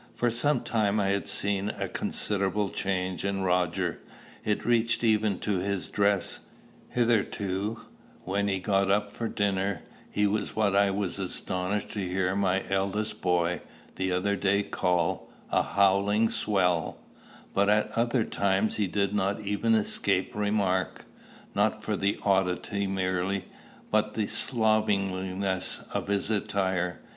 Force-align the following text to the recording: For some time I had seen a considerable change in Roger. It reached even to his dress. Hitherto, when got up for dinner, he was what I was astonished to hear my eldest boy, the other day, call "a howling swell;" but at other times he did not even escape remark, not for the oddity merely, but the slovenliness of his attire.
For 0.15 0.31
some 0.31 0.61
time 0.61 0.99
I 0.99 1.09
had 1.09 1.27
seen 1.27 1.69
a 1.69 1.87
considerable 1.87 2.69
change 2.69 3.23
in 3.23 3.43
Roger. 3.43 3.99
It 4.43 4.65
reached 4.65 5.03
even 5.03 5.37
to 5.41 5.59
his 5.59 5.89
dress. 5.89 6.39
Hitherto, 6.89 7.83
when 8.25 8.47
got 8.61 8.89
up 8.89 9.11
for 9.11 9.27
dinner, 9.27 9.83
he 10.09 10.25
was 10.25 10.55
what 10.55 10.75
I 10.75 10.89
was 10.89 11.19
astonished 11.19 11.91
to 11.91 11.99
hear 11.99 12.35
my 12.35 12.63
eldest 12.67 13.21
boy, 13.21 13.61
the 13.97 14.11
other 14.11 14.35
day, 14.35 14.63
call 14.63 15.29
"a 15.51 15.61
howling 15.61 16.31
swell;" 16.31 16.97
but 17.53 17.69
at 17.69 17.91
other 17.91 18.23
times 18.23 18.77
he 18.77 18.87
did 18.87 19.13
not 19.13 19.39
even 19.41 19.75
escape 19.75 20.33
remark, 20.33 21.05
not 21.53 21.83
for 21.83 21.95
the 21.95 22.17
oddity 22.23 22.87
merely, 22.87 23.45
but 23.91 24.15
the 24.15 24.25
slovenliness 24.25 25.81
of 25.93 26.07
his 26.07 26.31
attire. 26.31 27.01